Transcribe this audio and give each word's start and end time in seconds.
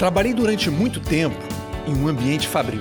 Trabalhei 0.00 0.32
durante 0.32 0.70
muito 0.70 0.98
tempo 0.98 1.36
em 1.86 1.94
um 1.94 2.08
ambiente 2.08 2.48
fabril. 2.48 2.80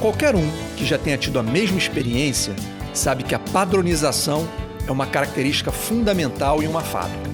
Qualquer 0.00 0.36
um 0.36 0.48
que 0.76 0.86
já 0.86 0.96
tenha 0.96 1.18
tido 1.18 1.36
a 1.36 1.42
mesma 1.42 1.76
experiência 1.76 2.54
sabe 2.92 3.24
que 3.24 3.34
a 3.34 3.40
padronização 3.40 4.48
é 4.86 4.92
uma 4.92 5.04
característica 5.04 5.72
fundamental 5.72 6.62
em 6.62 6.68
uma 6.68 6.80
fábrica. 6.80 7.28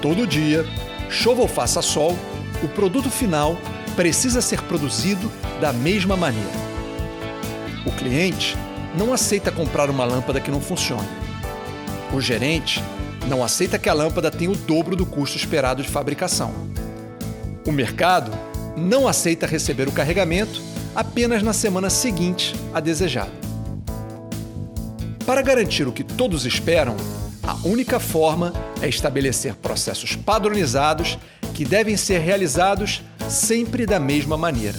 Todo 0.00 0.24
dia, 0.24 0.64
chova 1.10 1.42
ou 1.42 1.48
faça 1.48 1.82
sol, 1.82 2.16
o 2.62 2.68
produto 2.68 3.10
final 3.10 3.58
precisa 3.96 4.40
ser 4.40 4.62
produzido 4.62 5.28
da 5.60 5.72
mesma 5.72 6.16
maneira. 6.16 6.48
O 7.84 7.90
cliente 7.90 8.56
não 8.96 9.12
aceita 9.12 9.50
comprar 9.50 9.90
uma 9.90 10.04
lâmpada 10.04 10.40
que 10.40 10.52
não 10.52 10.60
funcione. 10.60 11.08
O 12.14 12.20
gerente 12.20 12.80
não 13.26 13.42
aceita 13.42 13.80
que 13.80 13.88
a 13.88 13.92
lâmpada 13.92 14.30
tenha 14.30 14.52
o 14.52 14.56
dobro 14.56 14.94
do 14.94 15.04
custo 15.04 15.36
esperado 15.36 15.82
de 15.82 15.88
fabricação. 15.88 16.85
O 17.66 17.72
mercado 17.72 18.30
não 18.76 19.08
aceita 19.08 19.44
receber 19.44 19.88
o 19.88 19.92
carregamento 19.92 20.62
apenas 20.94 21.42
na 21.42 21.52
semana 21.52 21.90
seguinte 21.90 22.54
a 22.72 22.78
desejado. 22.78 23.32
Para 25.26 25.42
garantir 25.42 25.88
o 25.88 25.92
que 25.92 26.04
todos 26.04 26.46
esperam, 26.46 26.96
a 27.42 27.54
única 27.66 27.98
forma 27.98 28.52
é 28.80 28.88
estabelecer 28.88 29.56
processos 29.56 30.14
padronizados 30.14 31.18
que 31.54 31.64
devem 31.64 31.96
ser 31.96 32.20
realizados 32.20 33.02
sempre 33.28 33.84
da 33.84 33.98
mesma 33.98 34.36
maneira. 34.36 34.78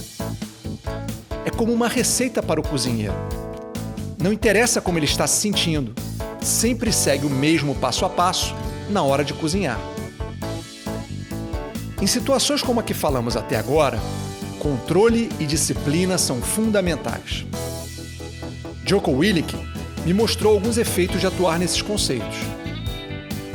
É 1.46 1.50
como 1.50 1.74
uma 1.74 1.90
receita 1.90 2.42
para 2.42 2.62
o 2.62 2.68
cozinheiro. 2.68 3.16
Não 4.18 4.32
interessa 4.32 4.80
como 4.80 4.98
ele 4.98 5.06
está 5.06 5.28
se 5.28 5.42
sentindo, 5.42 5.94
sempre 6.42 6.94
segue 6.94 7.26
o 7.26 7.30
mesmo 7.30 7.76
passo 7.76 8.06
a 8.06 8.10
passo 8.10 8.56
na 8.90 9.04
hora 9.04 9.26
de 9.26 9.34
cozinhar. 9.34 9.78
Em 12.00 12.06
situações 12.06 12.62
como 12.62 12.80
a 12.80 12.84
que 12.84 12.94
falamos 12.94 13.36
até 13.36 13.58
agora, 13.58 14.00
controle 14.60 15.30
e 15.40 15.46
disciplina 15.46 16.18
são 16.18 16.40
fundamentais. 16.42 17.44
Joko 18.86 19.12
Willink 19.12 19.56
me 20.06 20.14
mostrou 20.14 20.54
alguns 20.54 20.78
efeitos 20.78 21.20
de 21.20 21.26
atuar 21.26 21.58
nesses 21.58 21.82
conceitos. 21.82 22.38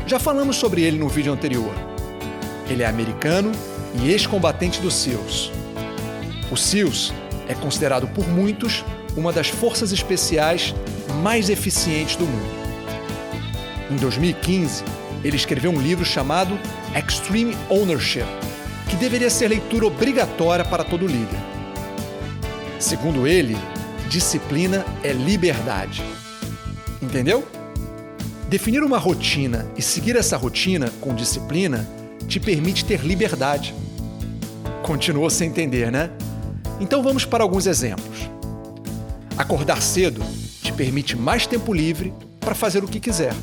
Já 0.06 0.18
falamos 0.18 0.56
sobre 0.56 0.82
ele 0.82 0.98
no 0.98 1.08
vídeo 1.08 1.32
anterior. 1.32 1.72
Ele 2.68 2.82
é 2.82 2.86
americano 2.86 3.52
e 3.94 4.10
ex-combatente 4.10 4.80
do 4.80 4.90
SEALs. 4.90 5.52
O 6.50 6.56
SEALs 6.56 7.14
é 7.48 7.54
considerado 7.54 8.08
por 8.08 8.26
muitos 8.26 8.84
uma 9.16 9.32
das 9.32 9.48
forças 9.48 9.92
especiais 9.92 10.74
mais 11.22 11.48
eficientes 11.48 12.16
do 12.16 12.26
mundo. 12.26 12.62
Em 13.88 13.96
2015, 13.96 14.84
ele 15.24 15.36
escreveu 15.36 15.70
um 15.70 15.80
livro 15.80 16.04
chamado 16.04 16.58
Extreme 16.96 17.56
Ownership, 17.70 18.26
que 18.88 18.96
deveria 18.96 19.30
ser 19.30 19.48
leitura 19.48 19.86
obrigatória 19.86 20.64
para 20.64 20.84
todo 20.84 21.06
líder. 21.06 21.38
Segundo 22.78 23.26
ele, 23.26 23.56
disciplina 24.08 24.84
é 25.02 25.12
liberdade. 25.12 26.02
Entendeu? 27.00 27.46
Definir 28.48 28.82
uma 28.82 28.98
rotina 28.98 29.66
e 29.76 29.82
seguir 29.82 30.16
essa 30.16 30.36
rotina 30.36 30.90
com 31.00 31.14
disciplina 31.14 31.88
te 32.28 32.38
permite 32.38 32.84
ter 32.84 33.00
liberdade. 33.00 33.74
Continuou 34.82 35.30
sem 35.30 35.48
entender, 35.48 35.90
né? 35.90 36.10
Então 36.80 37.02
vamos 37.02 37.24
para 37.24 37.44
alguns 37.44 37.66
exemplos. 37.66 38.28
Acordar 39.38 39.80
cedo 39.80 40.20
te 40.62 40.72
permite 40.72 41.16
mais 41.16 41.46
tempo 41.46 41.72
livre 41.72 42.12
para 42.40 42.54
fazer 42.54 42.84
o 42.84 42.88
que 42.88 43.00
quiser. 43.00 43.34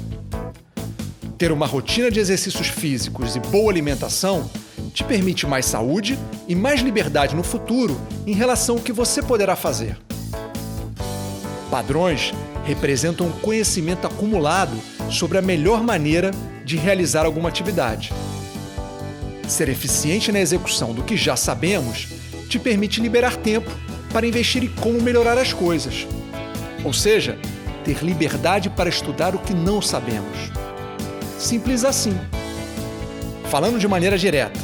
Ter 1.40 1.54
uma 1.54 1.66
rotina 1.66 2.12
de 2.12 2.20
exercícios 2.20 2.68
físicos 2.68 3.38
e 3.38 3.40
boa 3.40 3.72
alimentação 3.72 4.52
te 4.94 5.06
permite 5.06 5.48
mais 5.48 5.66
saúde 5.66 6.20
e 6.50 6.54
mais 6.54 6.82
liberdade 6.82 7.34
no 7.34 7.44
futuro 7.44 7.98
em 8.28 8.34
relação 8.34 8.76
ao 8.76 8.82
que 8.82 8.92
você 8.92 9.22
poderá 9.22 9.56
fazer. 9.56 9.98
Padrões 11.72 12.34
representam 12.66 13.28
um 13.28 13.32
conhecimento 13.32 14.06
acumulado 14.06 14.78
sobre 15.10 15.38
a 15.38 15.42
melhor 15.42 15.82
maneira 15.82 16.32
de 16.66 16.76
realizar 16.76 17.26
alguma 17.26 17.48
atividade. 17.48 18.12
Ser 19.48 19.70
eficiente 19.70 20.34
na 20.34 20.42
execução 20.42 20.94
do 20.94 21.04
que 21.04 21.16
já 21.16 21.38
sabemos 21.38 22.10
te 22.50 22.60
permite 22.60 23.00
liberar 23.00 23.38
tempo 23.38 23.72
para 24.12 24.28
investir 24.28 24.62
em 24.62 24.68
como 24.68 25.02
melhorar 25.02 25.38
as 25.38 25.54
coisas. 25.54 26.06
Ou 26.84 26.92
seja, 26.92 27.40
ter 27.86 28.04
liberdade 28.04 28.70
para 28.70 28.90
estudar 28.90 29.34
o 29.34 29.40
que 29.40 29.54
não 29.54 29.82
sabemos. 29.82 30.59
Simples 31.40 31.86
assim. 31.86 32.20
Falando 33.46 33.80
de 33.80 33.88
maneira 33.88 34.18
direta, 34.18 34.60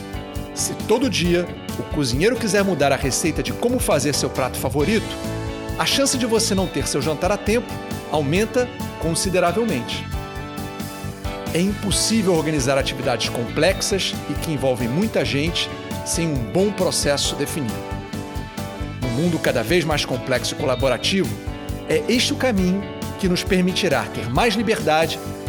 se 0.53 0.73
todo 0.89 1.09
dia 1.09 1.47
o 1.79 1.83
cozinheiro 1.95 2.35
quiser 2.35 2.65
mudar 2.65 2.91
a 2.91 2.97
receita 2.97 3.41
de 3.41 3.53
como 3.53 3.79
fazer 3.79 4.13
seu 4.13 4.29
prato 4.29 4.57
favorito, 4.57 5.07
a 5.79 5.85
chance 5.85 6.17
de 6.17 6.25
você 6.25 6.53
não 6.53 6.67
ter 6.67 6.85
seu 6.85 7.01
jantar 7.01 7.31
a 7.31 7.37
tempo 7.37 7.65
aumenta 8.11 8.67
consideravelmente. 9.01 10.05
É 11.53 11.61
impossível 11.61 12.33
organizar 12.33 12.77
atividades 12.77 13.29
complexas 13.29 14.13
e 14.29 14.33
que 14.33 14.51
envolvem 14.51 14.89
muita 14.89 15.23
gente 15.23 15.69
sem 16.05 16.27
um 16.27 16.51
bom 16.51 16.73
processo 16.73 17.35
definido. 17.35 17.73
No 19.01 19.07
mundo 19.11 19.39
cada 19.39 19.63
vez 19.63 19.85
mais 19.85 20.03
complexo 20.03 20.53
e 20.53 20.57
colaborativo, 20.57 21.33
é 21.87 22.03
este 22.09 22.33
o 22.33 22.35
caminho 22.35 22.83
que 23.17 23.29
nos 23.29 23.45
permitirá 23.45 24.03
ter 24.13 24.29
mais 24.29 24.55
liberdade 24.55 25.17